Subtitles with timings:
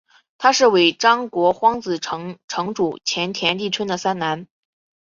[0.39, 4.47] 他是尾张国荒子城城主前田利春的三男。